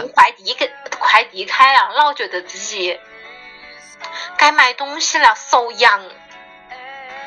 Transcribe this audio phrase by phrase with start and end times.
[0.00, 2.98] 快递给快递开了，老觉得自己
[4.36, 6.02] 该买东西了，手痒。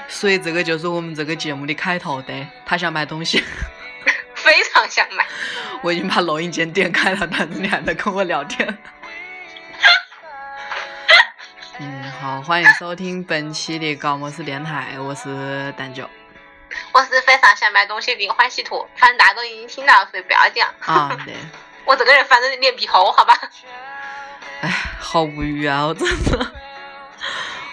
[0.07, 3.43] 所以这个就是我们这个节目的开头，的，他想买东西，
[4.35, 5.25] 非常想买。
[5.81, 8.67] 我已经把录音键点开了，但是你还在跟我聊天。
[11.79, 16.09] 嗯，好，欢迎收听本期的高模式电台，我是蛋九
[16.91, 20.73] 我是非常想买东西的欢喜兔，反正大家都已经听到了，所以不要讲。
[20.81, 21.33] 啊，对，
[21.85, 23.39] 我这个人反正脸皮厚，好吧？
[24.61, 24.69] 哎，
[24.99, 26.51] 好无语啊，我真的。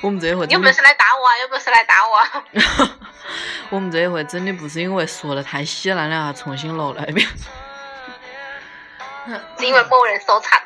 [0.02, 1.38] 我们这一回有，本事来打我啊！
[1.42, 2.44] 有本事来打我啊！
[3.70, 7.27] 我们这一回真的不是因为说的太稀烂了，重新录了一遍。
[9.56, 10.60] 是因为某人手残，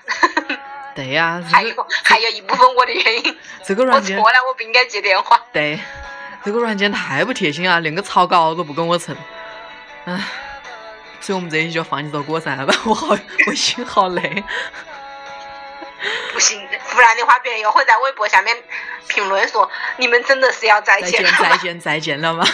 [0.94, 3.38] 对呀、还这个有还有一部分我的原因。
[3.62, 5.38] 这个软件错了，我不应该接电话。
[5.52, 5.78] 对，
[6.42, 9.14] 这个软件太不贴心啊，连个草稿都不跟我成。
[10.06, 10.18] 唉，
[11.26, 14.44] 所以我们这一期就放弃这过噻吧， 我好，我心好累。
[16.32, 18.56] 不行，不然的话，别人又会在微博下面
[19.08, 21.38] 评论说你们真的是要再再见，了吗？
[21.40, 22.46] 再见，再见了吗？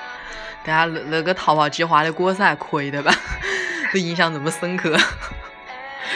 [0.66, 3.10] 大家那那个逃跑计划的果噻，可以的吧？
[3.90, 4.94] 这印象这么深刻。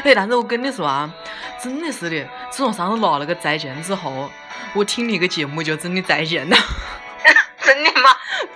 [0.02, 1.10] 哎，但是我跟你说啊，
[1.58, 4.30] 真的是的，自从上次拿了个再见之后，
[4.75, 6.56] 我听那个节目就真的再见了，
[7.62, 8.10] 真的吗？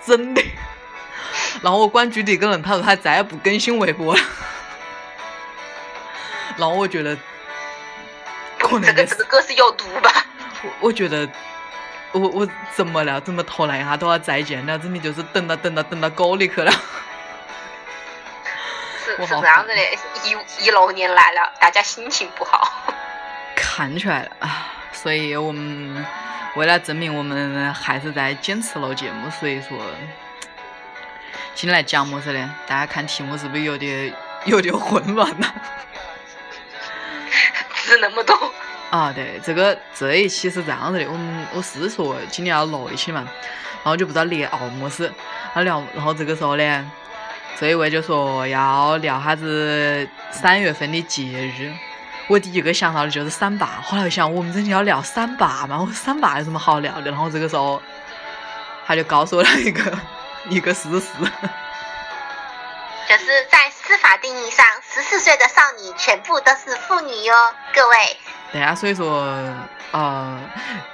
[0.05, 0.43] 真的。
[1.61, 4.21] 然后我关注的一个人，他说他再也不更新微博了。
[6.57, 7.15] 然后我觉得，
[8.59, 10.25] 可这个能的是，这个歌是有毒吧？
[10.63, 11.27] 我我觉得，
[12.11, 13.19] 我我怎么了？
[13.21, 14.77] 怎么突然一下都要再见了？
[14.77, 16.71] 真的就是等到等到等到沟里去了。
[19.05, 19.81] 是是这样子的，
[20.25, 22.93] 一一六年来了，大家心情不好。
[23.55, 24.67] 看出来了啊！
[24.91, 26.05] 所以我们
[26.55, 29.77] 为了证明我们还是在坚持录节目，所以说
[31.59, 32.55] 今天来讲么子呢？
[32.65, 34.13] 大家看题目是不是有点
[34.45, 35.47] 有点混乱呢？
[37.83, 38.33] 字那么多，
[38.91, 43.27] 啊，对，这个这一期是这样子的，我们我是说今天要录一期嘛，
[43.83, 45.11] 然后就不知道聊么事，
[45.53, 46.91] 然后聊，然后这个时候呢，
[47.59, 51.73] 这一位就说要聊哈子三月份的节日，
[52.29, 55.77] 我第一个想到的就是三八，后来想我们真的要聊三八吗？
[55.77, 57.11] 我说三八有什么好聊的？
[57.11, 57.81] 然后这个时候
[58.87, 59.99] 他就告诉我了一个
[60.47, 61.07] 一个事实，
[63.09, 67.35] 就是在司法定义上，十四岁的少女全部都是妇女哟，
[67.73, 68.17] 各位
[68.51, 69.21] 对啊，所以说
[69.91, 70.39] 呃，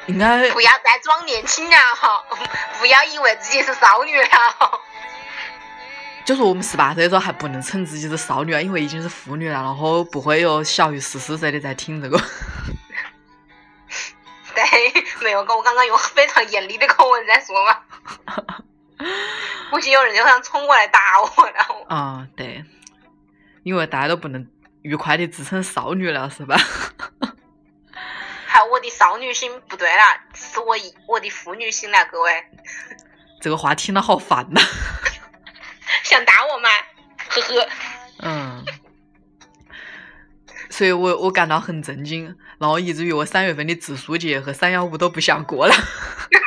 [0.07, 2.23] 应该不要再装年轻了哈，
[2.79, 4.28] 不要以为自己是少女了。
[6.25, 12.19] 就是我们十八岁的时候还不能称自己是少女啊，因为已经是妇女了，然后不会有小于十四岁的在听这个。
[14.56, 14.63] 对，
[15.22, 17.77] 没有，我刚刚用非常严厉的口吻在说嘛，
[19.69, 22.63] 估计有人就想冲过来打我，然后啊、对，
[23.63, 24.47] 因为大家都不能
[24.83, 26.56] 愉快的自称少女了，是吧？
[28.47, 32.31] 还有我的少女心不对啦，是我一我的妇女心了，各位
[33.41, 34.61] 这个话听了好烦呐、
[36.03, 36.69] 想打我吗？
[37.27, 37.69] 呵呵，
[38.19, 38.66] 嗯，
[40.69, 45.73] 所以我我感到很震惊，然后以至于我三月份的植树节和三幺五都不想过了。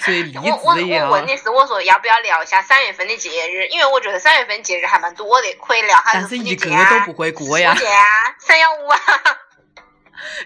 [0.00, 3.66] 所以励我我志也要我问的是，我说要不要聊一下三月份的节日？
[3.68, 8.04] 因为我觉得三月份节日还蛮多的，可以聊下但是一个都不会过呀节啊，
[8.38, 8.98] 三幺五啊，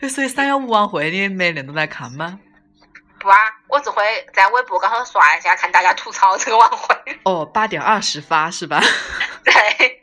[0.10, 2.38] 所以三幺五晚会你每年都来看吗？
[3.20, 3.38] 不啊，
[3.68, 6.94] 我只会在微博刚好刷一下，看大家吐槽这个晚会。
[7.22, 8.82] 哦，八点二十发是吧？
[9.44, 10.02] 对，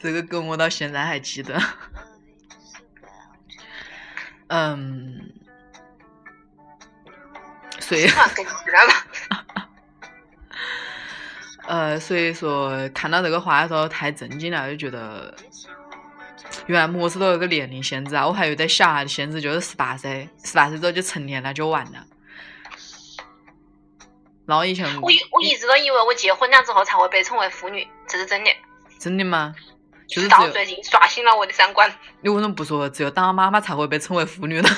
[0.00, 1.60] 这个梗我到现在还记得。
[4.46, 5.29] 嗯，
[7.90, 8.92] 所以突然了。
[11.66, 15.34] 呃，所以说看到这个话的时候太震惊了，就觉得
[16.66, 18.24] 原来模式都有个年龄限制啊！
[18.26, 22.04] 我还以为在小孩的限制就是十八岁，十八岁之后就成年了就完了。
[24.46, 28.50] 然后以前我一我一直都以为我结婚了之后才会被称为妇女，这是真的。
[29.00, 29.52] 真的吗？
[30.06, 31.92] 就是直到最近刷新了我的三观。
[32.20, 34.68] 你为什么不说只有当了妈妈才会被称为妇女呢？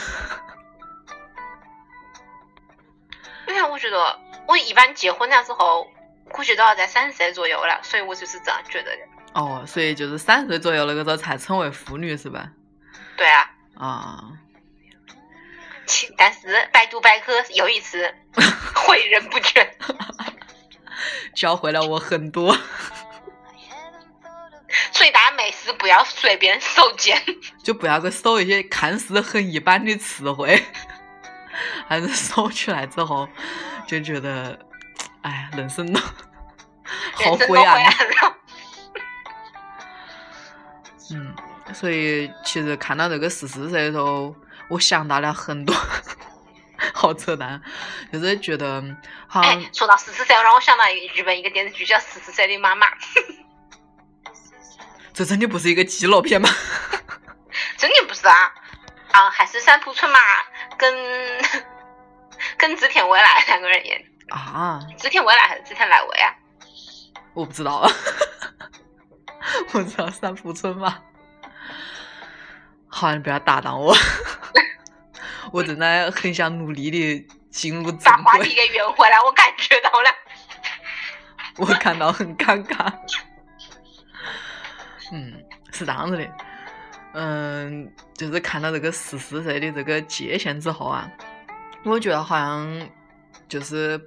[4.73, 5.87] 一般结婚了之后，
[6.31, 9.03] 估计都要在三十岁左右了，所以我就是这样觉得的。
[9.35, 12.49] 哦，所以就是三十岁左右那个时候才称为妇女是吧？
[13.19, 14.25] 对啊，啊，
[15.85, 19.69] 其但是百度百科有一次 诲人不倦，
[21.35, 22.57] 教会了我很多。
[24.91, 27.23] 所以大家没事不要随便手贱。
[27.63, 30.65] 就不要去搜一些看似很一般的词汇，
[31.87, 33.29] 还是搜出来之后
[33.87, 34.59] 就觉得
[35.23, 36.01] 哎，人生呢
[37.15, 37.93] 好灰暗啊。
[41.11, 41.35] 嗯，
[41.75, 44.35] 所以其实看到这个十四岁的时候，
[44.69, 45.77] 我想到了很多，
[46.95, 47.61] 好扯淡，
[48.11, 48.83] 就是觉得
[49.27, 49.43] 好
[49.75, 50.85] 说到十四岁，让我想到
[51.15, 52.87] 日本一个电视剧叫《十四岁的妈妈》，
[55.13, 56.49] 这真的不是一个纪录片吗？
[57.77, 58.55] 真的不是啊，
[59.11, 60.19] 啊，还是三浦春马
[60.79, 60.95] 跟
[62.63, 66.33] 跟织田未来 两个人演，啊，织田未来还是织田来未啊？
[67.35, 67.91] 我不知道啊，
[69.75, 70.97] 我知道三浦春马。
[72.87, 73.93] 好，你不要打断我，
[75.51, 78.55] 我正在很想努力的进入正轨把话题。
[78.55, 80.09] 给圆回来，我感觉到了。
[81.57, 82.93] 我感到很尴尬。
[85.11, 86.31] 嗯，是这样子的，
[87.15, 91.11] 嗯，就是看到这个十四岁的这个界限之后啊，
[91.85, 92.89] 我觉得好像
[93.49, 94.01] 就是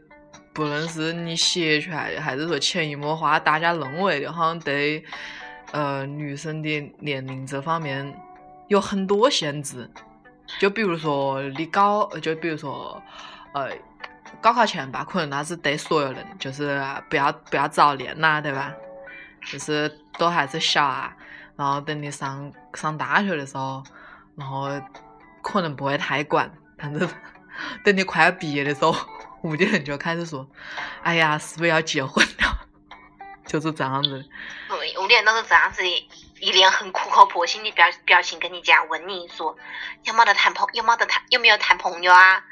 [0.53, 5.03] 不论是你写出来的，还是说潜移默化，大家认为的，好像对
[5.71, 8.13] 呃女生的年龄这方面
[8.67, 9.89] 有很多限制。
[10.59, 13.01] 就比如说你高，就比如说
[13.53, 13.69] 呃
[14.39, 18.73] 高考前吧，可能那是对所有人，就是不要不要早恋呐，对吧？
[19.45, 21.15] 就是都还是小啊，
[21.55, 23.83] 然后等你上上大学的时候，
[24.35, 24.69] 然后
[25.41, 27.07] 可能不会太管，反正
[27.83, 28.95] 等你快要毕业的时候，
[29.41, 30.47] 屋里人就开始说
[31.03, 32.67] ：“哎呀，是不是要结婚了？”
[33.45, 34.25] 就是这样子的。
[34.69, 36.09] 对，屋里人都是这样子的，
[36.39, 39.55] 一脸很苦口婆心的表表情跟你讲，问你说
[40.03, 42.43] 有没得谈朋有没得谈有没有谈朋友啊？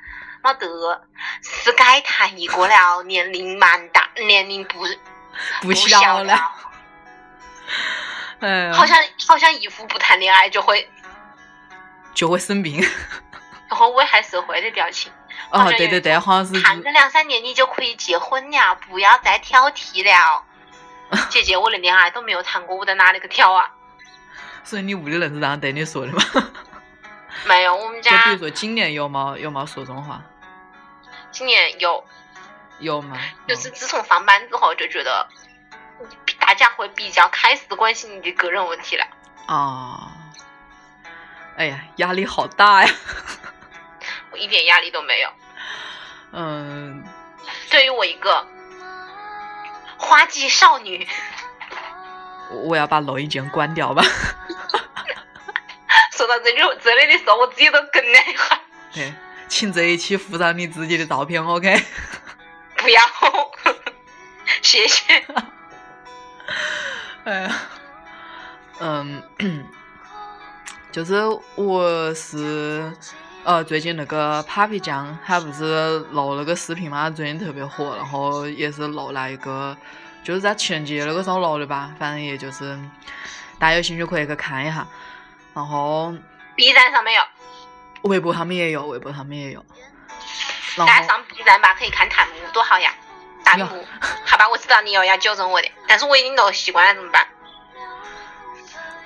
[0.43, 1.07] 没得，
[1.41, 4.85] 是该谈一个了，年龄蛮大，年龄不
[5.61, 6.51] 不小小了，
[8.41, 10.87] 哎，好像好像一副不谈恋爱就会
[12.13, 12.85] 就会生病。
[13.69, 15.11] 然后危害社会的表情。
[15.49, 20.43] 哦，对对对，好像是谈个两三年你就可以结婚了，不要再挑剔了。
[21.29, 23.69] 姐姐，我连恋爱都没有谈过，我在哪里去挑啊？
[24.63, 26.23] 所以你屋里人是这样对你说的吗？
[27.45, 30.21] 没有，我们家就比如说今年有冇有冇说这种话？
[31.31, 32.03] 今年有，
[32.79, 33.17] 有吗？
[33.47, 35.27] 就是嗯自从上班之后就觉得，
[36.39, 39.05] 大家会比较开始关心你的个人问题了。
[39.47, 40.11] 啊，
[41.57, 42.89] 哎呀，压力好大呀。
[44.33, 45.29] 我一点压力都没有。
[46.31, 47.03] 嗯，
[47.69, 48.47] 对于我一个
[49.97, 51.07] 花季少女，
[52.49, 54.03] 我我要把录音键关掉吧。
[56.11, 58.59] 说到这里这里的时候，我自己都哽了一下。
[58.93, 59.13] 对，
[59.47, 61.79] 请这一期附上你自己的照片，OK？
[62.77, 62.99] 不要，
[64.63, 65.23] 谢谢。
[67.25, 67.55] 哎呀，
[68.79, 69.21] 嗯，
[70.91, 71.15] 就是
[71.55, 72.91] 我是
[73.43, 79.75] 呃最近那个 Papi 酱，他不是录了个视频嘛，最近特别火，然后也是录了一个，
[80.23, 82.77] 就是在情人节那个时候录的吧，反正也就是
[83.59, 84.87] 大家有兴趣可以去看一下，
[85.53, 86.13] 然后
[86.55, 87.21] B 站上面有，
[88.03, 89.65] 微博上面也有，微博上面也有，
[90.77, 92.93] 大家上 B 站吧，可以看弹幕，多好呀！
[93.43, 93.65] 弹幕，
[94.23, 97.27] 好吧，我知道你又要纠正我的，但是我已经录习惯了，怎么办？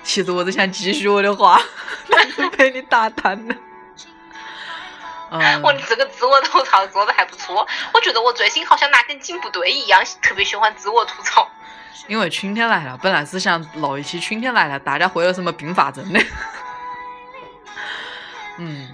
[0.04, 1.60] 其实我只想继续我的话，
[2.08, 3.54] 但是被你打断了。
[5.30, 11.48] 嗯，我这个自我吐槽做的还不错，我觉得我最近好像哪根筋不对一样，特别喜欢自我吐槽。
[12.06, 16.20] 因为春天来了，本来是想录一期春天来了，大家会有什么并发症的。
[18.56, 18.88] 嗯，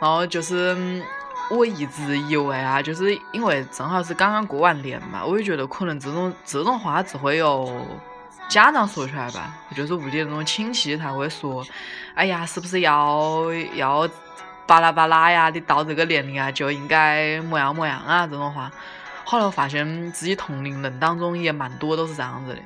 [0.00, 1.02] 然后就是嗯
[1.50, 7.84] 我一直以为啊，就是因为正好是刚刚过完年嘛，我就觉得可能这种这种话只会有
[8.48, 11.66] 家长说出来吧，就是屋里那种亲戚才会说，
[12.14, 14.08] 哎呀，是不是要要
[14.66, 15.50] 巴拉巴拉呀？
[15.50, 18.70] 你到这个年龄啊，就应该么样么样啊这种话。
[19.24, 22.60] 后来我发现自己同龄人当中也蛮多都是这样子的。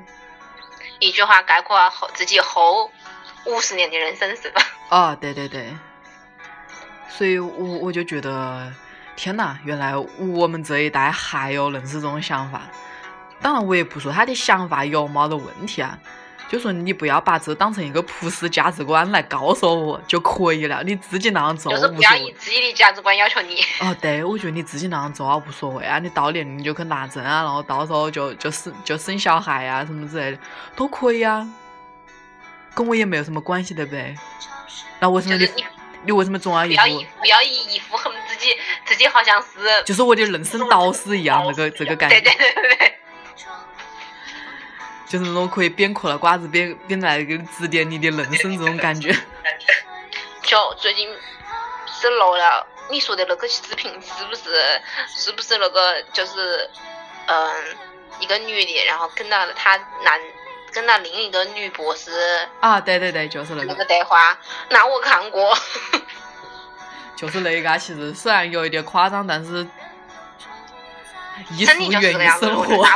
[0.99, 2.91] 一句话概括后自己后
[3.47, 4.63] 五十年的人生是吧？
[4.91, 5.75] 哦，对对对，
[7.09, 8.71] 所以我我就觉得，
[9.17, 12.63] 天呐，原来我们这一代还有人是这种想法。
[13.41, 15.99] 当然，我也不说他的想法有没得问题啊，
[16.51, 21.97] 就说你不要把这当成一个普世价值观来告诉我就可以了，你自己那样做就是无所谓。
[21.99, 23.61] 不要以自己的价值观要求你。
[23.79, 30.39] 哦，对，我觉得你自己那样做啊无所谓啊，你到年龄就去拿证啊，然后到时候就就生就生小孩啊什么之类的
[30.75, 31.49] 都可以啊，
[32.75, 34.13] 跟我也没有什么关系，对不对？
[34.99, 35.65] 那为什么你就是你
[36.07, 38.49] 你为什么总要一副不要以不要以一副很自己
[38.85, 39.49] 自己好像是
[39.85, 43.00] 就是我的人生导师一样那个 这个感觉，对对对对对，
[45.11, 49.13] 就是那种可以边嗑了瓜子边边来给指点你的人生这种感觉。
[50.47, 51.13] 就最近
[52.01, 56.71] 是漏了你说的那个视频，是不是是不是那个就是
[57.27, 57.77] 嗯，
[58.21, 60.21] 一个女的，然后跟到了她男，
[60.73, 64.39] 跟到另一个女博士啊，对对对，就是那个那个，个对话，
[64.69, 65.59] 那我看过。
[67.17, 67.77] 就是那个啊。
[67.77, 69.67] 其实虽然有一点夸张，但是
[71.51, 72.87] 艺术源于生活。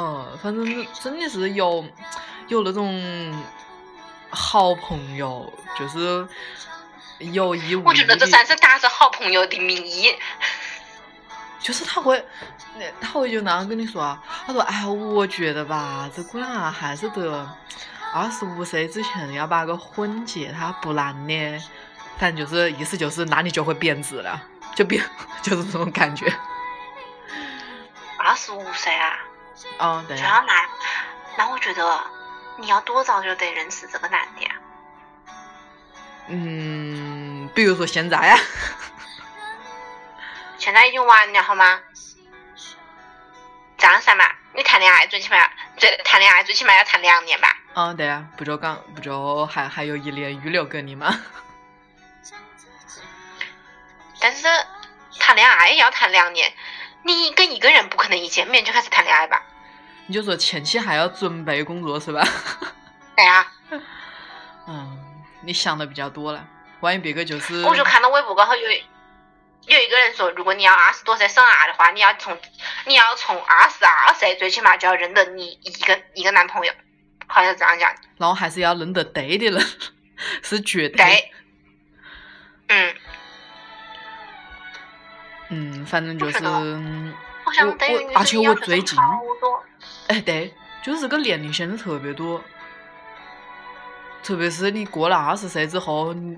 [0.00, 1.84] 嗯，反正真的是有
[2.48, 3.44] 有那种
[4.30, 6.26] 好朋友，就是
[7.18, 10.16] 有意无意我觉得这算是打着好朋友的名义。
[11.58, 12.24] 就是他会，
[12.98, 17.46] 他会就那样跟你说啊，他说，哎，我觉得吧，这姑娘啊，还是得
[18.14, 21.62] 二十五岁之前要把个婚结，她不然呢，
[22.16, 24.42] 反正就是意思就是，那你就会贬值了，
[24.74, 25.04] 就变，
[25.42, 26.32] 就是这种感觉。
[28.16, 29.18] 二十五岁啊，
[29.78, 30.68] 嗯，对这，样那，
[31.36, 32.00] 那我觉得
[32.56, 34.50] 你要多早就得认识这个男的呀？
[36.28, 38.38] 嗯，比如说现在啊，
[40.58, 41.80] 现在已经晚了好吗？
[43.76, 44.24] 这样噻嘛，
[44.54, 45.36] 你谈恋爱最起码
[45.78, 47.56] 最谈恋爱最起码要谈两年吧？
[47.74, 51.18] 嗯，对啊，不就刚不就还还有一年预留给你吗？
[54.20, 54.46] 但是
[55.18, 56.52] 谈恋爱也要谈两年，
[57.04, 59.42] 你跟一个人不可能一见面就开始谈恋爱吧？
[60.10, 62.20] 你就说前期还要准备工作是吧？
[63.16, 63.46] 对啊，
[64.66, 64.98] 嗯，
[65.42, 66.44] 你想的比较多了，
[66.80, 72.36] 万一别个就是，我就看到微博高头有有一个人说，如果你要二十多岁生娃的话，你要从
[72.86, 76.72] 你要从二十二岁最起码就要认得你一个一个男朋友，
[77.28, 78.00] 好像是这样讲的。
[78.18, 79.64] 然后还是要认得对的人，
[80.42, 80.96] 是绝对。
[80.96, 81.32] 对，
[82.66, 82.94] 嗯，
[85.50, 86.50] 嗯，反正就是我
[87.44, 87.52] 我
[88.16, 89.59] 而且我最近好多。
[90.10, 90.52] 哎，对，
[90.82, 92.42] 就是这个年龄限制特别多，
[94.24, 96.36] 特别是你过了二十岁之后，你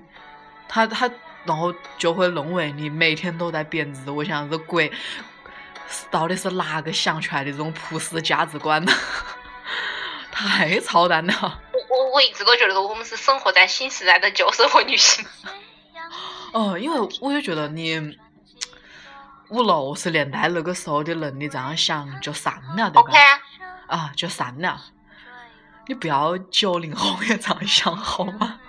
[0.69, 1.09] 他他
[1.43, 4.11] 然后就会认为你每天都在贬值。
[4.11, 4.91] 我想这鬼
[6.11, 8.93] 到底是哪个想出来的这种普世价值观呢？
[10.31, 11.33] 太操蛋了！
[11.73, 15.25] 我我我一直都觉得我们是生活在新时代的旧社会女性。
[16.51, 18.17] 哦，因为我就觉得你
[19.49, 23.39] 五六十年代那个时候的人，你这样想就散了，对吧 OK 啊，
[23.93, 24.81] 啊，就散了。
[25.87, 28.59] 你不要九零后也这样想好吗？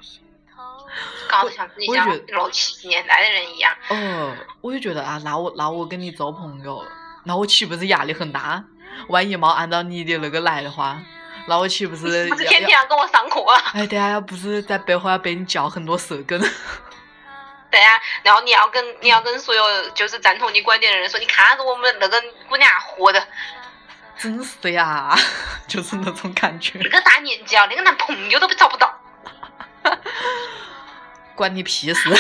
[1.27, 3.75] 搞得像自己像我觉得六七十年代的人一样。
[3.89, 6.85] 哦，我就觉得啊，那我那我跟你做朋友，
[7.25, 8.63] 那我岂不是压力很大？
[9.09, 11.01] 万一没按照你的那个来的话，
[11.47, 13.63] 那我岂不是不是天天要跟我上课啊？
[13.75, 16.39] 哎，对啊要不是在背后要被你嚼很多舌根。
[17.71, 23.27] 对啊，然后你要跟你要跟所有就是赞同你观点的人说，你看着我们那个姑娘活的
[24.19, 25.15] 真是的呀，
[25.67, 26.89] 就是那种感觉这。
[26.89, 28.95] 个大年纪啊，连个男朋友都找不到。
[31.35, 32.11] 管你屁事！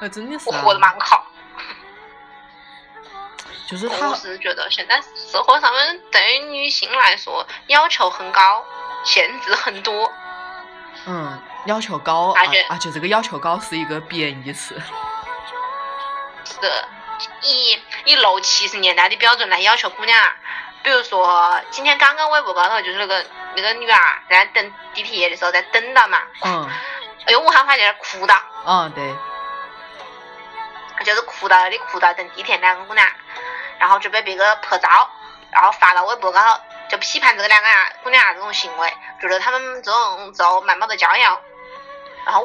[0.00, 1.26] 呃，真的是、啊，我活得蛮好。
[3.66, 8.62] 就是他我，是觉得现在社会上面对于女性来说要求很高，
[9.02, 10.12] 限制很多。
[11.06, 14.78] 嗯，要求高，而且而而且这个要求高是一个贬义词。
[16.44, 16.88] 是的，
[17.42, 20.18] 以以六七十年代的标准来要求姑娘。
[20.20, 20.36] 啊，
[20.82, 23.24] 比如说今天刚刚微博高头就是那个
[23.54, 23.98] 那个女儿
[24.28, 26.68] 在等地铁的时候在等到嘛，嗯，
[27.26, 28.34] 哎呦武汉话在那哭到，
[28.66, 29.14] 嗯，对，
[31.04, 33.06] 就是哭到那里哭到等地铁两个姑娘，
[33.78, 35.08] 然后就被别个拍照，
[35.52, 41.40] 然后发到微博高头，就批判这个两个啊姑娘啊这种行为，觉得他们这种做蛮没得教养。
[42.24, 42.44] 然后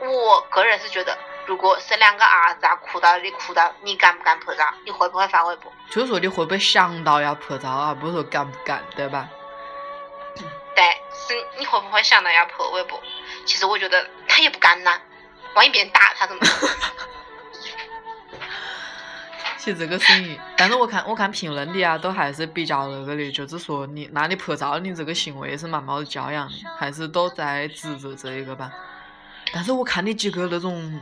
[0.00, 4.64] 我个人是觉得，如果是两个儿子啊哭到你哭到，你敢不敢拍照？
[4.84, 5.72] 你会不会发微博？
[5.90, 7.94] 就是说你会不会想到要拍照啊？
[7.94, 9.26] 不是说敢不敢，对吧？
[10.76, 13.00] 对，是你会不会想到要拍微博？
[13.46, 15.00] 其实我觉得他也不敢呐，
[15.54, 16.50] 万一别人打他怎么办？
[19.56, 28.70] 其实这个事情，但是我看我看评论的啊，都还是比较那个的，就是说你那你拍照，你这个行为是蛮没得教养的，还是都在指责这一个吧。
[29.50, 31.00] 但是我看你几个那种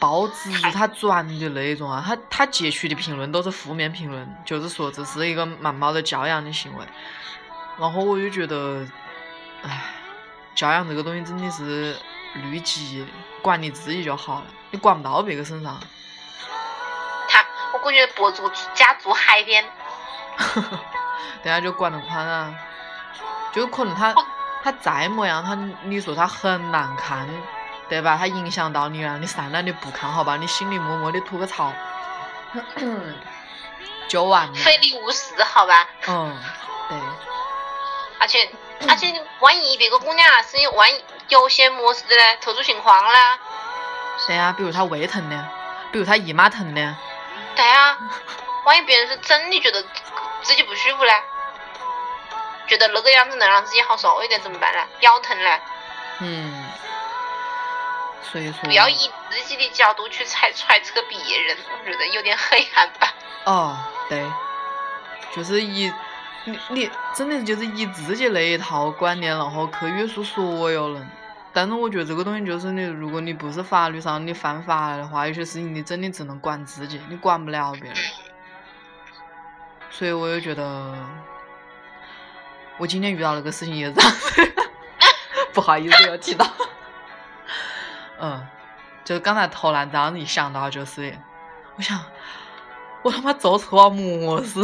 [0.00, 6.84] 报纸他转的那一种啊，他他截取的评论都是负面评论，就是说这是一个蛮没得教养的行为。
[7.78, 8.86] 然后我就觉得，
[9.62, 9.82] 唉，
[10.54, 11.96] 教养这个东西真的是
[12.34, 13.06] 律己，
[13.40, 15.80] 管你自己就好了，你管不到别个身上。
[17.28, 19.64] 他，我估计博主家住海边，
[21.42, 22.54] 等下就管得宽啊，
[23.52, 24.14] 就可能他
[24.62, 27.26] 他再么样，他你说他很难看，
[27.88, 28.16] 对吧？
[28.18, 30.36] 他影响到你了，你算了，你不看好吧？
[30.36, 31.72] 你心里默默的吐个槽，
[34.08, 34.54] 就完了。
[34.54, 35.86] 非礼勿视，好吧？
[36.06, 36.38] 嗯，
[36.88, 36.98] 对，
[38.18, 38.50] 而且
[38.88, 43.38] 而且，万一别个姑娘啊是有万一有些么事的呢，特殊情况啦，
[44.26, 45.48] 对啊，比如她胃疼呢，
[45.90, 46.96] 比如她姨妈疼呢，
[47.54, 47.98] 对啊，
[48.64, 49.84] 万一别人是真的觉得
[50.42, 51.12] 自己不舒服呢？
[52.66, 54.80] 觉得那个样子能让自己好受一点怎么办呢？
[55.00, 55.50] 腰疼呢？
[56.20, 56.64] 嗯，
[58.22, 63.14] 所以说不要以自己的角度去揣揣测别人，我觉得有点黑暗吧。
[63.44, 63.76] 哦，
[64.08, 64.24] 对，
[65.34, 65.92] 就是以
[66.44, 71.10] 你你真的就是以自己那一套观念，然后去约束所有人。
[71.52, 77.94] 但是我觉得这个东西就是你，如果你不是法律上你犯法了的话，有些事情你真的只能管自己，你管不了别人。
[79.90, 80.94] 所以我也觉得，
[82.78, 83.94] 我今天遇到那个事情也是
[85.52, 86.46] 不好意思要提到。
[88.22, 88.46] 嗯，
[89.04, 91.18] 就刚才突然这样子一想到，就是
[91.76, 92.00] 我想，
[93.02, 94.62] 我他妈做错了么事？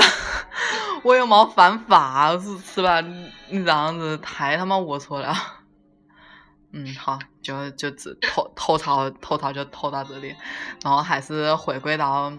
[1.02, 3.00] 我又没犯法，是是吧？
[3.00, 5.34] 你这样子太他妈龌龊了。
[6.72, 10.36] 嗯，好，就就只吐吐槽吐槽就吐到这里，
[10.84, 12.32] 然后还是回归到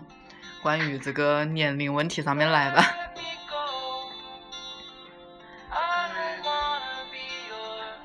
[0.61, 2.85] 关于这个年龄问题上面来吧。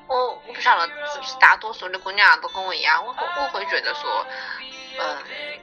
[0.07, 0.15] 我
[0.47, 0.87] 我不晓得
[1.39, 4.25] 大多数的姑娘都跟我一样，我会我会觉得说，
[4.99, 5.17] 嗯，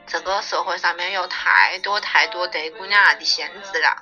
[0.07, 3.95] 这个社会上面有太多太多对姑娘的限制了，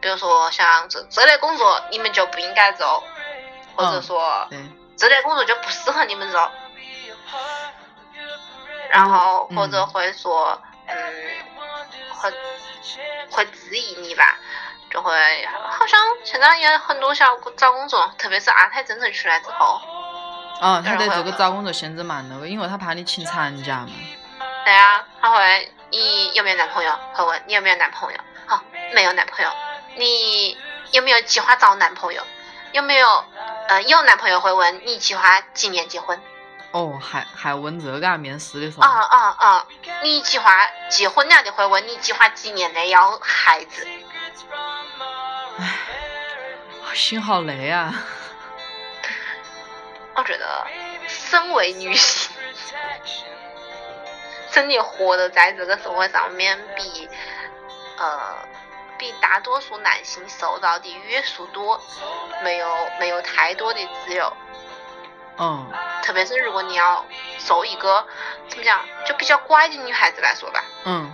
[0.00, 3.02] 比如说像这这类工作你们就不应该做，
[3.76, 4.58] 或者说对，
[4.96, 6.50] 这类工作就不适合你们做，
[8.90, 10.96] 然后或者会说，嗯，
[12.10, 12.32] 会
[13.30, 14.38] 会质疑你吧，
[14.90, 19.80] 就会好像现在也很多小找工作，特别是二胎政策出来之后，
[20.62, 23.88] 嗯，他在这个找工作限制蛮那个，因为他怕你请长假嘛。
[24.64, 26.96] 对啊，他会你有没有男朋友？
[27.14, 28.18] 会问你有没有男朋友？
[28.46, 28.62] 好，
[28.94, 29.50] 没有男朋友，
[29.96, 30.56] 你
[30.92, 32.22] 有没有计划找男朋友？
[32.70, 33.24] 有没有？
[33.68, 36.20] 呃，有男朋友会问你计划几年结婚？
[36.70, 38.16] 哦，还还问这个啊？
[38.16, 38.82] 面试的时候。
[38.84, 39.66] 啊啊啊！
[40.04, 43.84] 你计划结婚了的会问你计划几年内要孩子？
[45.58, 45.66] 唉，
[46.94, 47.92] 心好累啊。
[50.14, 50.66] 我觉得，
[51.08, 52.30] 身为女性，
[54.50, 57.08] 真的活得在这个社会上面比，
[57.98, 58.36] 呃，
[58.98, 61.80] 比大多数男性受到的约束多，
[62.42, 62.68] 没有
[63.00, 64.32] 没有太多的自由。
[65.38, 65.66] 嗯，
[66.02, 67.04] 特别是如果你要
[67.38, 68.06] 做一个
[68.48, 71.10] 怎么讲，就比较乖的女孩子来说吧，嗯。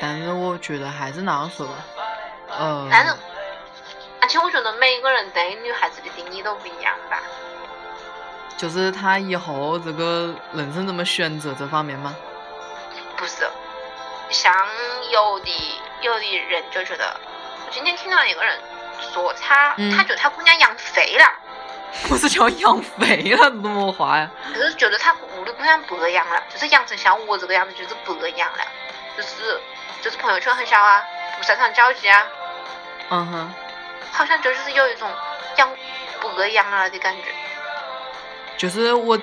[0.00, 1.74] 但是我觉得还是那样说吧，
[2.48, 3.14] 呃，但是，
[4.24, 7.20] 而且我觉得每个人对女孩子的定义都不一样吧。
[8.56, 12.16] 就是他以后这个人生怎么选择这方面吗。
[13.18, 13.46] 不是，
[14.30, 14.50] 像
[15.10, 17.14] 有的有的人就觉得，
[17.66, 18.58] 我今天听到一个人
[19.12, 21.30] 说他，嗯他觉得他姑娘养肥了，
[22.08, 24.30] 不是叫养肥了，怎么话呀？
[24.54, 28.64] 就是觉得他屋里姑娘白养了，就是养成像我这个样子，就是白养了，
[29.18, 29.60] 就是
[30.00, 31.04] 就是朋友圈很小啊，
[31.36, 32.22] 不擅长交际啊，
[33.10, 33.54] 嗯哼，
[34.14, 35.08] 好像就是有一种
[35.58, 35.68] 养
[36.36, 37.22] 白养了的感觉。
[38.56, 39.18] 就是我，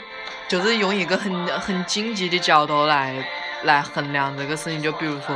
[0.47, 3.15] 就是用一个很很经济的角度来
[3.63, 5.33] 来衡量这个事情，就比如说，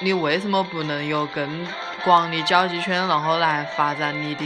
[0.00, 1.66] 你为什么不能有更
[2.04, 4.44] 广的交际圈，然后来发展你的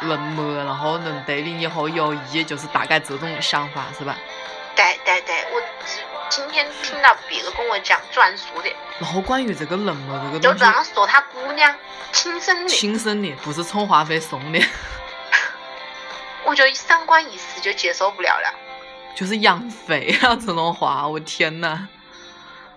[0.00, 4.16] 人脉，然后能对你以后有益，就是大概这种想法是吧？
[4.74, 11.74] 对对对，我只今天听到别个跟我讲转述的，然后关于这个人嘛这个就东西，这样说他姑娘
[12.12, 14.60] 亲生的，亲生的，不是充话费送的，
[16.44, 18.54] 我就三观一时就接受不了了，
[19.14, 21.86] 就是养肥了这种话，我天呐！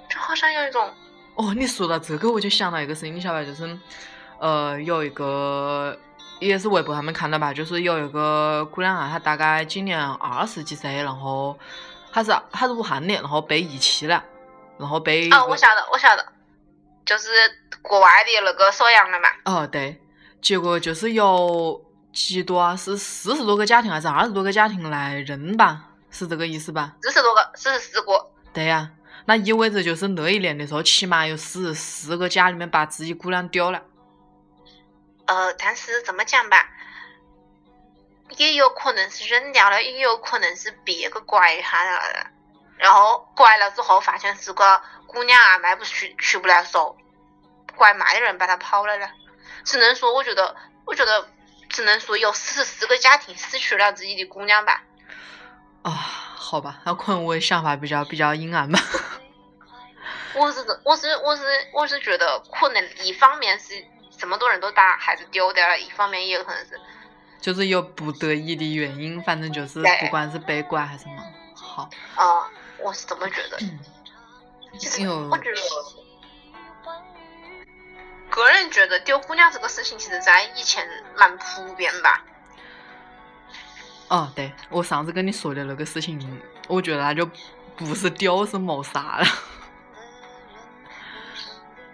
[0.09, 0.93] 就好像有一种
[1.35, 3.45] 哦，你说到这个，我就想到一个事情，你晓得吧？
[3.45, 3.77] 就是，
[4.39, 5.97] 呃，有一个
[6.39, 11.57] 也是微博上面看到吧，就是有一个姑娘啊，她大概今年二十几岁，然后
[12.11, 14.23] 她是他是武汉的，然后被遗弃了，
[14.79, 16.25] 然后被一啊，我晓得，我晓得，
[17.05, 17.29] 就是
[17.81, 20.01] 国外的那个收养了嘛，哦对，
[20.41, 25.83] 结果就是有几多啊，是四十多个家庭还是二十多个家庭来认吧？
[26.09, 26.95] 是这个意思吧？
[27.03, 28.89] 四十多个，四十四个，对呀、
[29.25, 33.83] 那意味着就是那一年的时候，起码有四十四个家里面把自己姑娘丢了。
[35.25, 36.69] 呃，但是怎么讲吧，
[38.35, 42.27] 也有可能是扔掉了，也有可能是别个拐下来了，
[42.77, 46.97] 然后拐了之后发现是个姑娘啊，卖不出出不来手，
[47.75, 49.09] 拐卖的人把她跑了了。
[49.63, 51.27] 只能说，我觉得，我觉得
[51.69, 54.83] 只能说有四十四个家庭失去了自己的姑娘吧。
[55.83, 58.79] 啊，好吧，那可能我的想法比较比较阴暗吧。
[60.35, 63.73] 我是，我是我是我是觉得，可能一方面是
[64.17, 66.79] 这么多人都把孩子丢掉了，一方面也有可能是
[67.39, 71.23] 就是有不得已的原因，反正就是不管是被拐还是什么，
[71.55, 73.57] 好，啊、我是这么觉得。
[74.77, 75.55] 其实我觉得，
[78.29, 82.23] 个人觉得丢姑娘这个事情，其实在以前蛮普遍吧。
[84.09, 87.27] 哦，对我上次跟你说的那个事情，我觉得那就
[87.75, 89.25] 不是丢是谋杀了。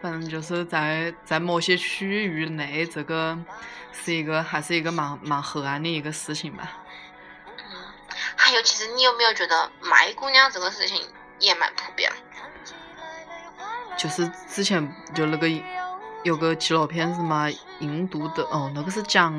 [0.04, 3.40] 反正就是在在某些区域内，这个
[3.94, 6.70] 是一个还是一个蛮蛮黑暗的一个事情吧。
[8.36, 11.02] 还有，其实你有没有觉得卖姑娘这个事情
[11.40, 12.12] 也蛮普遍？
[13.96, 15.48] 就是之前就那个
[16.24, 19.34] 有个纪录片是嘛，印度的哦，那个是讲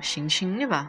[0.00, 0.88] 性侵的吧？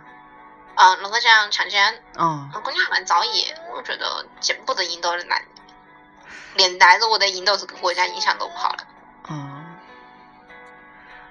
[0.76, 5.44] 啊、那个讲强奸哦，姑娘蛮造孽，我觉得见不得印度的男，
[6.54, 8.88] 连带着我的印度这个国家影响都不好了。
[9.30, 9.66] 嗯，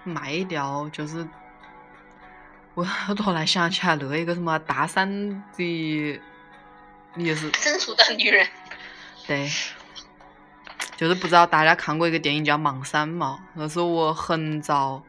[0.04, 1.26] 卖掉就是
[2.74, 6.20] 我我突然想起来那一个什么大三的，
[7.16, 8.46] 也是成熟的女人，
[9.26, 9.50] 对，
[10.96, 13.38] 就是不知道大家看过一个电影叫《盲山》嘛？
[13.54, 15.02] 那是我很早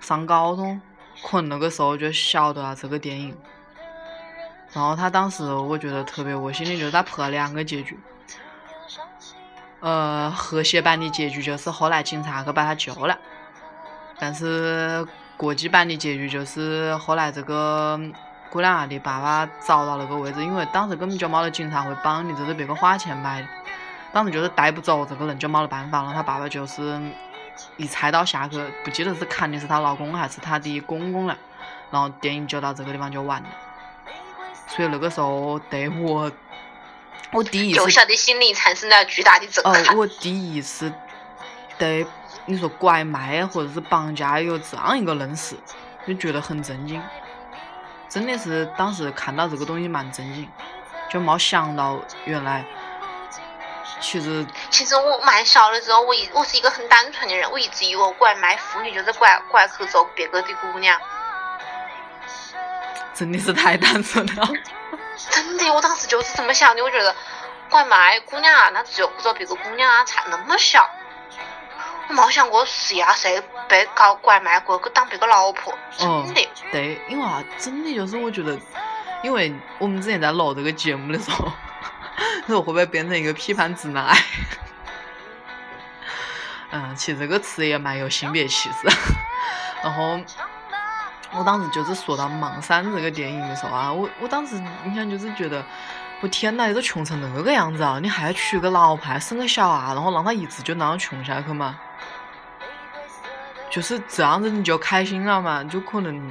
[0.00, 0.80] 上高中，
[1.24, 3.36] 可能那个时候就晓得了这个电影。
[4.72, 7.96] 然后他当时我觉得特别恶心的，就是他拍了两个结局。
[9.82, 13.18] 呃，和谐版的结局就是后来警察去把他救了，
[14.16, 15.04] 但是
[15.36, 18.00] 国际版的结局就是后来这个
[18.48, 23.48] 姑娘的爸爸找到那个位置，因为当时根本就没得警察会帮你，这是别个花钱买的，
[24.12, 26.12] 当时就是带不走这个人就没得办法了。
[26.14, 27.00] 他爸爸就是
[27.76, 31.36] 一菜刀下去，不记得是砍的是她老公还是她的公公了，
[31.90, 33.48] 然后电影就到这个地方就完了。
[34.68, 36.30] 所以那个时候对我，
[37.32, 39.96] 我第一次幼小的心灵产生了巨大的震哦，撼。
[39.96, 40.92] 我第一次
[41.78, 42.06] 对
[42.44, 45.56] 你说拐卖或者是绑架有这样一个认识，
[46.06, 47.02] 就觉得很震惊。
[48.08, 50.46] 真的是当时看到这个东西蛮震惊，
[51.10, 52.62] 就没想到原来
[53.98, 61.00] 其实其实我蛮小的时候，我一我是一个很单纯的人，我一直以为拐卖妇女就是拐拐去走别个的姑娘。
[63.14, 64.48] 真的是太单纯了。
[65.30, 66.82] 真的，我当时就是这么想的。
[66.82, 67.14] 我觉得
[67.70, 70.88] 拐卖姑娘啊，那只有不走别个姑娘啊，才那么小。
[72.08, 76.48] 我没想过谁呀谁被搞拐卖过去当别个老婆，真哦的。
[76.70, 78.58] 对，因为啊，真的就是我觉得，
[79.22, 81.50] 因为我们之前在录这个节目的时候，
[82.46, 84.18] 说会不会变成一个批判直男癌？
[86.72, 88.88] 嗯，其实这个词也蛮有性别歧视。
[89.82, 90.18] 然后
[91.34, 95.64] 我当时就是说到《盲山》这个电影的时候啊，我我当时印象就是觉得，
[96.20, 101.78] 我天呐，你都穷成那个样子啊，你还要娶个老婆，生个小娃，然后让他一直就那样穷下去嘛？
[103.70, 105.64] 就是这样子你就开心了嘛？
[105.64, 106.30] 就可能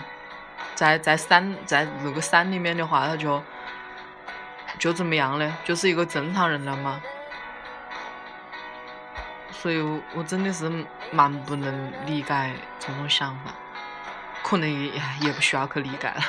[0.76, 3.42] 在在山在那个山里面的话，他就
[4.78, 5.58] 就怎么样呢？
[5.66, 7.02] 就是一个正常人了嘛。
[9.52, 9.80] 所以
[10.16, 10.72] 我真的是
[11.12, 13.52] 蛮不能理解这种想法，
[14.44, 16.22] 可能也也不需要去理解了。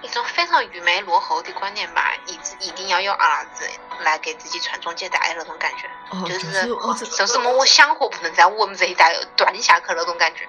[0.00, 3.68] 一种非常愚昧落后的观念吧，一直一定要有儿子
[4.00, 10.48] 来给自己传宗接代的那种感觉，哦，就就是我这就什么我想活不能在我们这一代断下去那种感觉。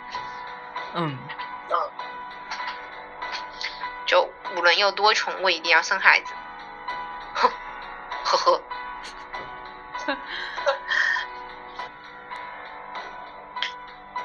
[0.94, 1.18] 嗯，
[1.70, 1.92] 嗯，
[4.06, 6.34] 就无论有多穷，我一定要生孩子。
[7.34, 7.52] 哼，
[8.24, 8.62] 呵呵。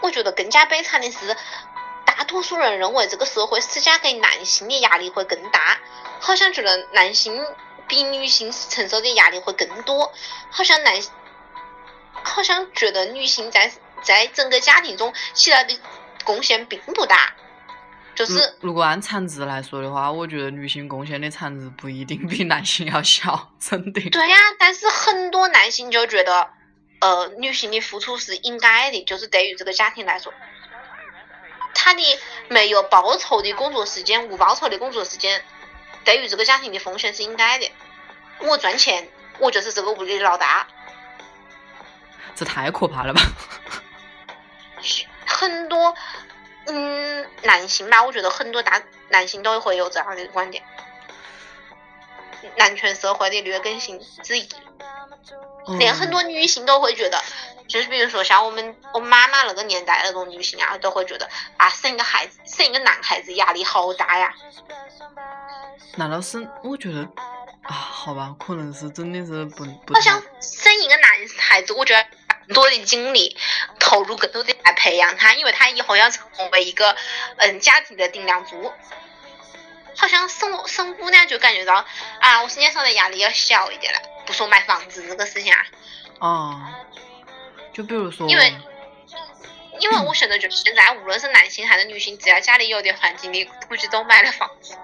[0.04, 1.34] 我觉得更加悲惨的是，
[2.04, 5.78] 大多数人认为这个社会施加给男性的压力会更大，
[6.20, 7.42] 好像觉得男性
[7.88, 10.12] 比女性承受的压力会更多，
[10.50, 10.94] 好像男，
[12.12, 15.74] 好像觉得女性在在整个家庭中起到的
[16.22, 17.32] 贡献并不大，
[18.14, 24.10] 就是如如果按产值来说的话，我觉得女性贡献的产值不一定比男性要小，真的。
[24.10, 26.50] 对呀、但是很多男性就觉得，
[27.04, 30.32] 呃，女性的付出是应该的，就是对于这个家庭来说，
[31.74, 32.02] 他的
[32.48, 35.44] 没有报酬的工作时间、无报酬的工作时间，
[36.02, 37.70] 对于这个家庭的奉献是应该的。
[38.38, 39.06] 我赚钱，
[39.38, 40.66] 我就是这个屋里的老大。
[42.34, 43.20] 这太可怕了吧？
[45.26, 45.94] 很多，
[46.68, 50.64] 嗯，男性吧，我觉得很多大男性都会有这样的观点，
[52.56, 54.48] 男权社会的劣根性之一。
[55.78, 57.18] 连很多女性都会觉得，
[57.66, 61.26] 就是比如说像我们我妈妈那个年代那种女性啊，都会觉得
[61.56, 64.34] 啊，生一个孩子，生一个男孩子压力好大呀。
[65.96, 66.46] 难道是？
[66.62, 67.08] 我觉得
[67.62, 69.94] 啊，好吧，可能是真的是不不。
[69.94, 72.06] 好像生一个男孩子，我觉得
[72.46, 73.34] 更多的精力
[73.80, 76.94] 投入更多的来培养他，因为他以后要成为一个
[77.38, 78.70] 嗯家庭的顶梁柱。
[79.96, 81.84] 好像生生姑娘就感觉到
[82.20, 83.98] 啊，我身上的压力要小一点了。
[84.26, 85.66] 不说买房子这个事情啊，
[86.18, 86.62] 哦，
[87.72, 88.54] 就比如说，因为
[89.80, 94.74] 因为我觉得就是现在无论是男性还是女性，只要家里有点环境的，估计都买了房子。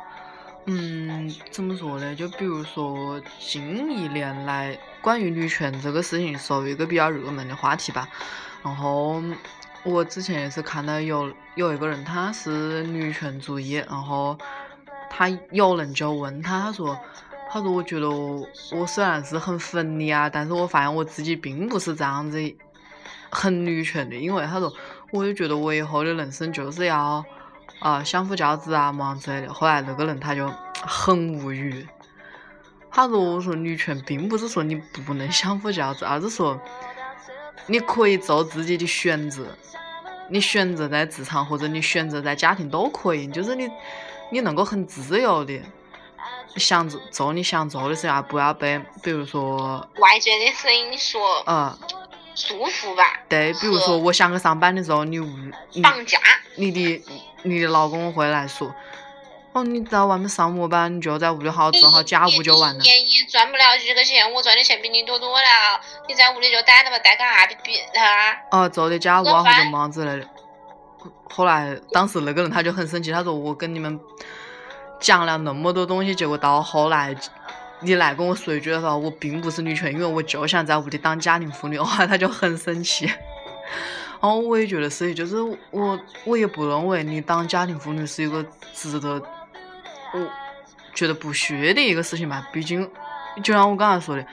[0.67, 2.15] 嗯，怎么说呢？
[2.15, 8.07] 就比如说近一年来，关于女权这个事情，属于一个比较热门的话题吧。
[8.63, 9.23] 然后
[9.85, 14.39] 我之前也是看到有有一个人，他是女权主义，然后
[15.11, 16.99] 他有人就问他，他说，
[17.51, 22.41] 他说我觉得我虽然是很粉你啊，但是我发现我自己并不是这样子
[23.29, 24.73] 很女权的，因为他说，
[25.13, 27.23] 我就觉得我以后的人生就是要。
[27.79, 29.51] 啊，相夫教子啊，嘛之类的。
[29.55, 31.87] 后来那个人他就很无语，
[32.91, 34.75] 他说：“我说女权并不是说你
[35.07, 36.61] 不能相夫教子，而是说
[37.67, 39.47] 你可以做自己的选择，
[40.29, 43.67] 你选择在职场或者你选择在家庭都可以，就是你
[44.31, 45.61] 你能够很自由的
[46.57, 51.79] 想做做你想做的事啊，不要被比如说外界的声音说呃
[52.35, 55.29] 束缚吧，对，比如说我想去上班的时候，你无
[55.83, 56.19] 绑架。
[56.57, 57.05] 你的
[57.43, 58.75] 你的老公会来说，
[59.53, 62.89] 哦，你在外面上模板，你就在屋里好好做好家务就完了你。
[62.89, 65.49] 一年也赚不了几个钱，我赚的钱比你多多了。
[66.09, 68.37] 你在屋里就待着吧，待干啥比比啊？
[68.51, 70.29] 哦，做点家务啊或者忙之类的。
[71.31, 73.99] 后来当时那个人他就很生气，他说我跟你们
[74.99, 77.17] 讲了那么多东西，结果到后来
[77.81, 81.79] 你来跟我说一句的时候，我并不是女权，因为我就想在屋里当家庭妇女。
[81.79, 83.07] 后来他就很生气。
[84.21, 85.37] 然后我也觉得是，就是
[85.71, 89.15] 我我也不认为你当家庭妇女是一个值得
[90.13, 90.29] 我
[90.93, 92.47] 觉得不屑的一个事情吧。
[92.53, 92.87] 毕竟，
[93.43, 94.27] 就像我刚才说的，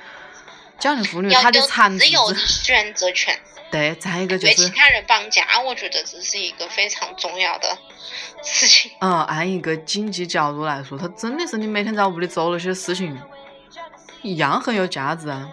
[0.79, 3.39] 家庭妇女她的有产值自由的选择权，
[3.71, 7.77] 对，再一个就是被其他人绑架，我觉得这是一个非常重要的
[8.43, 8.91] 事情。
[9.01, 13.19] 嗯，按一个经济角度来说，它真的是你每天在屋里做那些事情，
[14.21, 15.47] 一样很有价值啊。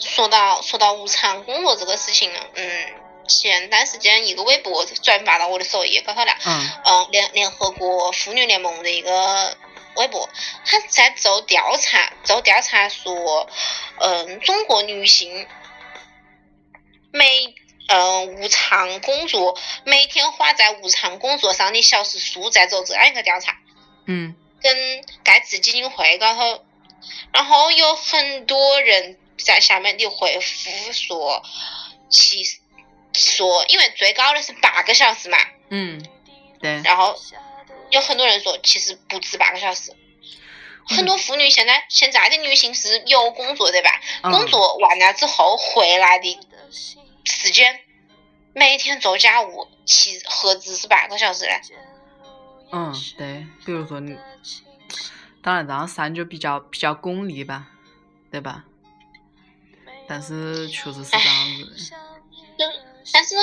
[0.00, 2.70] 说到说到无偿工作这个事情，嗯，
[3.28, 9.56] 前段时间一个微博转发到我的首页，高头了，嗯嗯，联联合国妇女联盟的一个
[9.98, 10.28] 微博，
[10.64, 13.48] 他在做调查，做调查说，
[13.98, 15.46] 嗯，中国女性
[17.12, 17.54] 每
[17.88, 23.56] 嗯无偿工作每天花在无偿工作上的小时数，在做这样一个调查，
[24.06, 24.34] 嗯。
[24.60, 26.64] 跟盖茨基金会高头，
[27.32, 31.40] 然后有很多人在下面的回复说，
[32.10, 32.58] 其实
[33.12, 35.38] 说因为最高的是八个小时嘛，
[35.70, 36.04] 嗯，
[36.60, 37.16] 对，然后
[37.90, 39.92] 有很多人说其实不止八个小时。
[40.86, 44.00] 很多妇女现在现在的女性是有工作的吧？
[44.22, 46.38] 嗯工作完了之后回来的
[47.24, 47.80] 时间，
[48.54, 51.60] 每天做家务，其何止是八个小时嘞？
[52.72, 54.16] 嗯对，比如说你，
[55.42, 57.66] 当然这样算就比较比较功利吧，
[58.30, 58.64] 对吧？
[60.08, 61.76] 但是确实是这样子的。
[62.58, 62.64] 就
[63.12, 63.36] 但是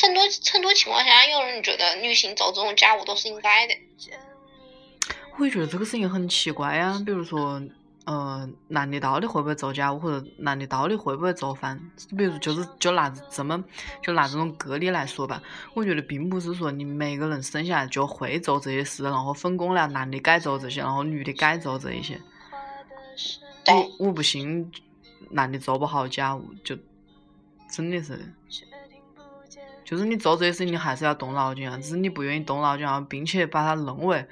[0.00, 3.74] 很多很多情况下，有人觉得女性做这种家务都是应该的。
[5.38, 7.60] 我也觉得这个事情很奇怪呀、比如说，
[8.04, 11.80] 呃，男的到底会不会做家务，或者男的到底会不会做饭？
[12.16, 13.62] 比如就是就拿这么
[14.02, 15.42] 就拿这种个例来说吧，
[15.74, 22.20] 我觉得并不是说你每个人生下来就会做这些事，然后分工了，男的该做这些，然后女的该做这一些。
[23.64, 24.70] 对我我不信
[25.30, 26.76] 男的做不好家务，就
[27.70, 28.24] 真的是的。
[29.92, 34.26] 就是你做这些事情，你还是要动脑筋啊，只是你不愿意动脑筋啊，并且把它认为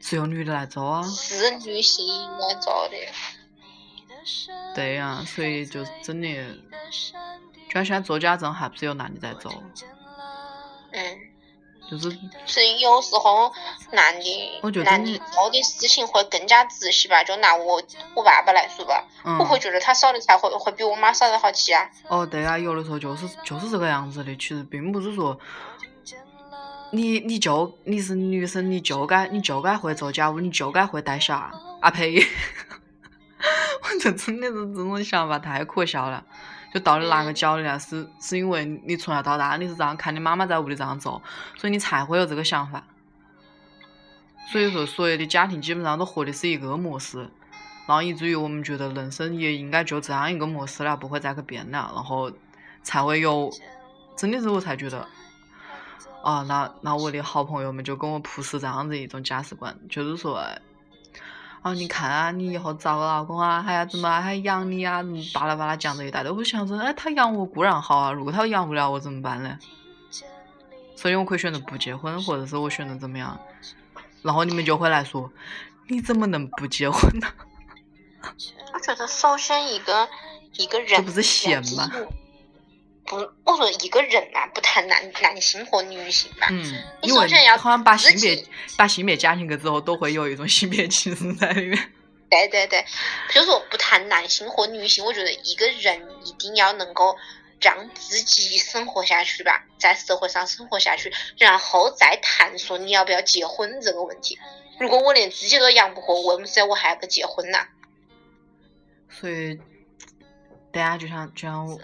[0.00, 1.04] 只有女的来做啊。
[1.04, 2.96] 是女性应该做的。
[4.74, 6.26] 对呀、所以就真的，
[7.68, 9.52] 就像现在做家政还不是有男的在做，
[10.90, 11.18] 嗯，
[11.98, 13.52] 就是所以有时候
[13.92, 17.22] 男的我觉得男的你做的事情会更加仔细吧。
[17.24, 17.82] 就拿我
[18.14, 21.88] 我爸爸来说吧，嗯我会觉得他烧的菜会会比我妈烧的好吃啊。
[22.08, 25.38] 哦对啊，有的时候就是就是这个样子的，其实并不是说。
[26.90, 32.14] 你你就你是女生，你就该你就该会做家务，你就该会带小孩啊呸！
[33.82, 36.24] 我这真的是这种想法太可笑了。
[36.74, 37.78] 就到底哪个角里了？
[37.78, 41.22] 是是因为你从小到大你是这样看你妈妈在屋里这样做，
[41.56, 42.82] 所以你才会有这个想法。
[44.50, 47.30] 所以说，所有的家庭基本上都活的是一个模式，
[47.86, 52.30] 然后以至于我们觉得人生也应该就这样一个模式了，不会再去变了，然后
[52.82, 53.48] 才会有，
[54.16, 55.06] 真的是我才觉得，
[56.24, 60.44] 啊，那那我的好朋友们就跟我普世这样子一种价值观，就是说，
[61.64, 69.58] 啊，你看啊，你以后找个老公啊，还要怎么啊还养你啊，嗯巴拉巴拉讲这一大堆，我就想说，哎，他养我固然好啊，如果他养不了我怎么办呢？
[70.94, 73.40] 所以我可以选择不结婚，或者是我选择怎么样，
[74.20, 75.32] 然后你们就会来说，
[75.88, 77.26] 你怎么能不结婚呢？
[78.74, 80.06] 我觉得首先一个
[80.58, 81.90] 一个人这不是闲吗？
[83.14, 86.46] 不，我说一个人啊，不谈男男性和女性嘛。
[86.50, 91.92] 嗯，因为好像把性别己把性别加进去之后，都会有一种性别歧视在里面。
[92.30, 92.84] 对对对，
[93.28, 97.16] 比如说不谈男性和女性，我觉得一个人一定要能够
[97.60, 104.36] 让自己生活下去吧，在社会上生活下去，然后再谈说你要不要结婚这个问题。
[104.80, 107.58] 如果我连自己都养不活，为么子我还要不结婚呢？
[109.08, 109.56] 所以，
[110.72, 111.78] 大家就像就像我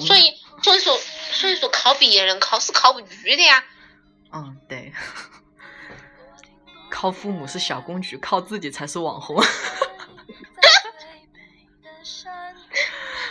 [0.00, 0.96] 所以所以说
[1.32, 3.64] 所以说靠别人靠是靠不住的呀。
[4.32, 4.92] 嗯，对，
[6.90, 9.42] 靠父母是小公举，靠自己才是网红。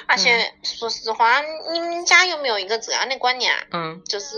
[0.07, 1.39] 而且说实话，
[1.71, 3.61] 你们家有没有一个这样的观念啊？
[3.73, 4.35] 嗯就是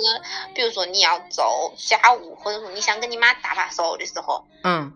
[0.54, 4.91] 比如说你要做家务，或者说你想跟你妈搭把手的时候，嗯，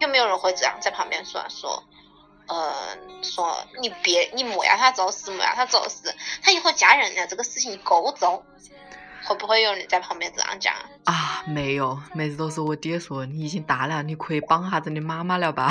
[0.00, 1.84] 有没有人会这样在旁边说说，
[2.48, 8.42] 呃，说你别你莫要他做事，莫要他做事，他以后嫁人了，这个事情你够做，
[9.24, 10.74] 会不会有人在旁边这样讲？
[11.04, 15.68] 啊，没有，每次都是我爹说你已经大了，你可以帮下子你妈妈了吧？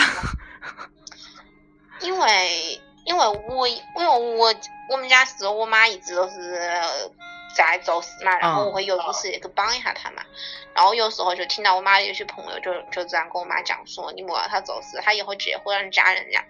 [2.01, 4.53] 因为因为我因为我
[4.91, 6.69] 我们家是我妈一直都是
[7.55, 10.23] 在做事嘛，然后我会有意识地去帮一下她嘛。
[10.75, 16.45] 然后有时候就听到我妈有些朋友就就这样跟我妈讲说，你莫让她做事，她以后结婚了嫁人家，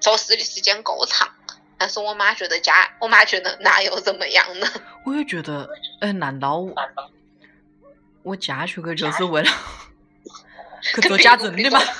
[0.00, 1.28] 做事的时间够长。
[1.78, 4.68] 但是我妈觉得家，我妈觉得哪有怎么样呢？
[5.04, 5.68] 我也觉得，
[6.00, 6.64] 哎，难道
[8.22, 9.50] 我嫁出去就是为了
[10.80, 11.80] 去做家政的吗？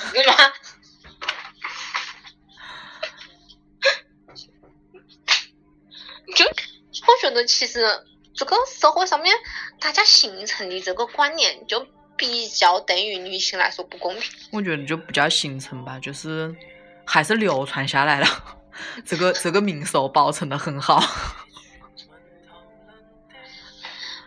[6.33, 6.51] 就我
[7.21, 7.85] 觉得其实
[8.35, 9.35] 这个社会上面
[9.79, 14.31] 大家形成的这个观念，就比较对于女性来说不公平。
[14.51, 16.55] 我觉得就不叫形成吧，就是
[17.05, 18.27] 还是流传下来了，
[19.05, 21.03] 这个 这个名寿保存的很好。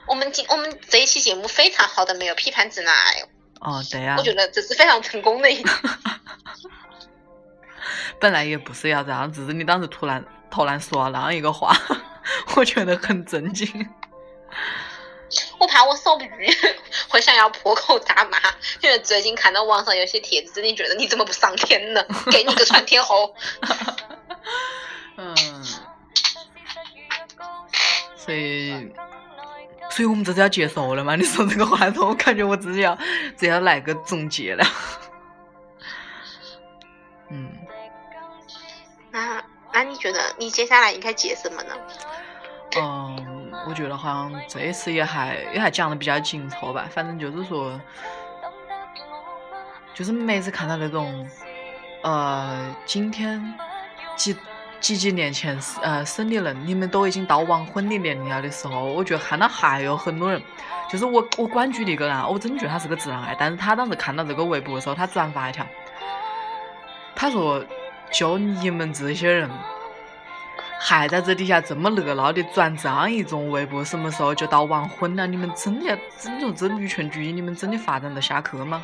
[0.07, 3.29] 我们今我们这一期节目非常好的没有批判直男癌，
[3.61, 5.75] 哦，对呀、我觉得这是非常成功的一点。
[8.21, 11.77] 本来也不是要这样，只是你当时突然突然说了那样一个话，
[12.55, 13.89] 我觉得很震惊。
[15.59, 16.31] 我怕我守不住，
[17.09, 18.39] 会想要破口大骂，
[18.81, 22.05] 因为最近看到网上有些帖子，真的觉得你怎么不上天呢？
[22.31, 23.35] 给你个窜天猴！
[25.17, 25.35] 嗯，
[28.17, 28.93] 所以，
[29.91, 31.17] 所以我们这是要结束了吗？
[31.17, 32.97] 你说这个话头，我感觉我自己要
[33.37, 34.65] 这要来个总结了。
[37.31, 37.51] 嗯，
[39.11, 41.75] 那那你觉得你接下来应该结什么呢？
[43.69, 47.81] 我觉得好像这次也还也还讲的比较紧凑吧，反正就是说，
[49.93, 51.29] 就是每次看到那种，
[52.03, 53.43] 呃，今天
[54.15, 54.37] 几
[54.79, 60.41] 几几年前呃生的人，你们都已经到晚婚的年龄了的时候，我觉得看到还有很多人，
[60.89, 65.67] 就是我我关注的一个人，我真觉得他是个直男癌，但是他当时看到这个微博的时候，他转发一条，
[67.17, 67.65] 他说
[68.13, 69.51] 就你们这些人。
[70.79, 75.27] 还在这底下这么热闹的转这样一种微博，什么时候就到晚婚了？
[75.27, 78.83] 你们真的要真就这女权主义，你们真的发展得下去吗？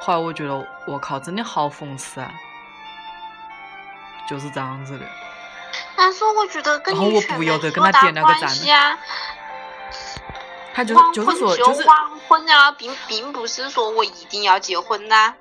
[0.00, 2.30] 后来我觉得，我靠，真的好讽刺啊！
[4.28, 5.04] 就是这样子的。
[5.96, 8.98] 但是我觉得跟然后我不由得跟他点了个赞。
[10.72, 11.96] 他就是就是说，就就是，晚
[12.28, 15.34] 婚啊，并并不是说我一定要结婚呐、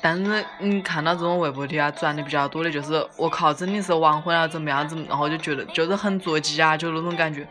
[0.00, 7.46] 但是你看到这种微博底下转的比较多的，就是我靠，真的是完婚了怎么样子，然后就觉得就是很着急啊，就那种感觉。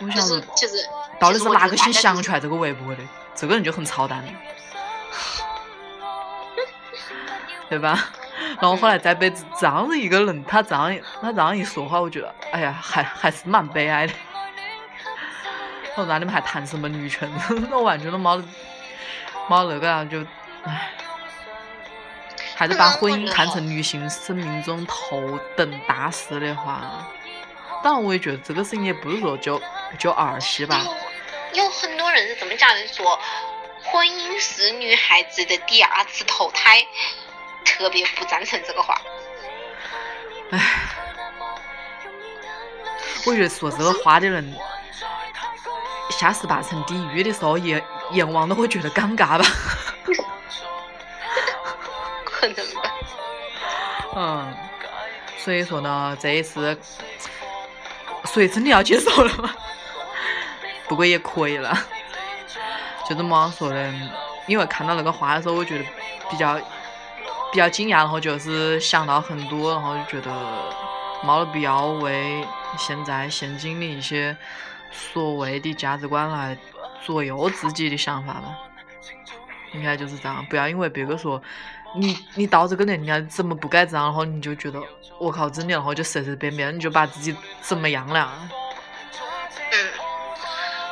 [0.00, 0.74] 我想说其实，
[1.18, 3.02] 到底是哪个先想出来这个微博的？
[3.34, 4.28] 这个人就很操蛋的，
[7.68, 7.98] 对吧？
[8.60, 14.12] 然后后来再被这样子一个人，他这样他这样一说话，我觉得，哎呀，还还是蛮悲哀的。
[15.96, 17.28] 我说那你们还谈什么女权？
[17.68, 18.44] 那完全都没得
[19.48, 20.20] 没那个啊，就，
[20.62, 20.90] 唉，
[22.58, 27.06] 还是把婚姻看成女性生命中头等大事的话，
[27.84, 29.62] 当然我也觉得这个事情也不是说就
[29.96, 30.82] 就儿戏吧。
[31.54, 33.16] 有有很多人是这么讲的，说
[33.84, 36.84] 婚姻是女孩子的第二次投胎，
[37.64, 39.00] 特别不赞成这个话。
[40.50, 40.60] 唉，
[43.24, 44.52] 我觉得说这个话的人，
[46.10, 47.80] 下十八层地狱的时候阎
[48.10, 49.44] 阎王都会觉得尴尬吧。
[52.38, 52.92] 可能吧。
[54.14, 54.54] 嗯，
[55.36, 56.78] 所以说呢，这一次，
[58.26, 59.50] 所以真的要接受了吗？
[60.86, 61.76] 不过也可以了。
[63.08, 64.10] 就怎么说呢？
[64.46, 65.84] 因为看到那个话的时候，我觉得
[66.30, 66.58] 比较
[67.50, 70.30] 比较惊讶，然后就是想到很多，然后就觉得
[71.22, 72.46] 没得必要为
[72.78, 74.36] 现在现今的一些
[74.90, 76.56] 所谓的价值观来
[77.04, 78.56] 左右自己的想法吧。
[79.72, 81.42] 应该就是这样，不要因为别个说
[81.94, 84.80] 你你到这个年龄了怎么不该这样，然后你就觉得
[85.18, 88.30] 我靠真的，然后就随随便便你就把自己怎么样了？
[89.72, 89.90] 嗯，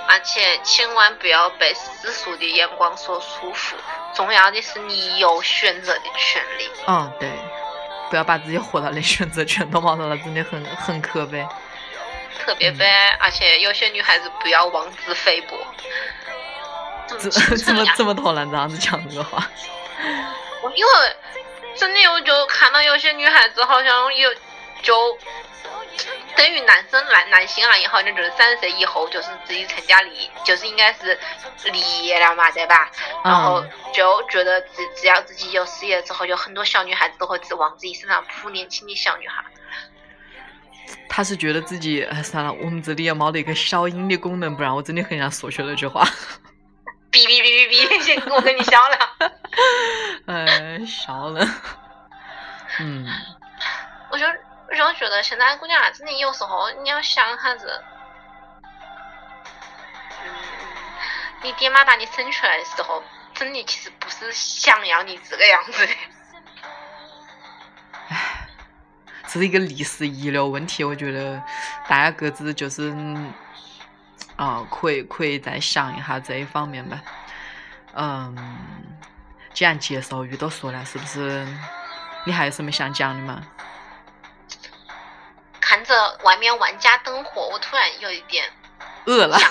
[0.09, 3.75] 而且千万不要被世俗的眼光所束缚，
[4.15, 6.69] 重要的是你有选择的权利。
[6.87, 7.31] 嗯，对，
[8.11, 11.47] 不要把自己活到的选择全都没得了，真的很很可悲。
[12.39, 15.57] 特别悲哀，而且有些女孩子不要妄自菲薄。
[17.07, 19.49] 怎怎么这么突然这样子讲这个话？
[20.67, 20.91] 我因为
[21.77, 24.35] 真的，我就看到有些女孩子好像有
[24.83, 25.17] 就
[26.37, 31.17] 等于男生男男性啊也，好像就是三十岁以后就是自己成家立，就是应该是
[31.71, 32.91] 立业了嘛，对吧？
[33.25, 39.45] 然后就觉得只只要自己有事业之后，有很多小女孩子都会指望自己身上扑年轻的小女孩。
[41.09, 46.05] 他是觉得自己哎算了，我们这里也没得一个消音的功能，不然我真的很想说出那句话。
[47.11, 48.99] 哔哔哔哔哔，先我跟你笑了。
[50.87, 51.45] 哎，笑了。
[52.79, 53.07] 嗯，
[54.11, 57.83] 我就我就觉得现在姑娘啊，真的有时候你要想哈子，
[60.23, 60.31] 嗯，
[61.43, 63.03] 你爹妈把你生出来的时候，
[63.35, 65.93] 真的其实不是想要你这个样子的。
[68.09, 68.49] 唉，
[69.27, 71.43] 这是一个历史遗留问题，我觉得
[71.89, 72.95] 大家各自就是
[74.37, 77.01] 啊、可以可以再想一下这一方面吧。
[77.95, 78.96] 嗯，
[79.57, 81.49] 既然介绍语都说了，是不是
[82.25, 83.43] 你还有什么想讲的吗？
[85.59, 88.45] 看着外面万家灯火，我突然有一点
[89.07, 89.39] 饿了。
[89.39, 89.49] 想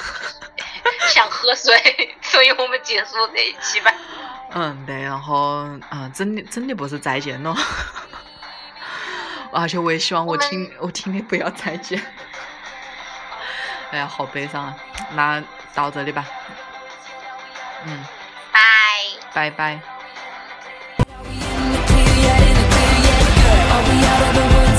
[1.26, 1.76] 想喝水，
[2.22, 3.92] 所以我们结束这一期吧。
[4.52, 7.56] 嗯，对，然后嗯，真的真的不是再见了，
[9.52, 12.00] 而且我也希望我听我听的不要再见。
[13.90, 14.78] 哎呀，好悲伤啊！
[15.14, 15.44] 那
[15.74, 16.24] 到这里吧，
[17.86, 18.06] 嗯，
[18.52, 18.60] 拜。
[19.34, 19.95] 拜拜。
[23.76, 24.75] Are we out of the woods?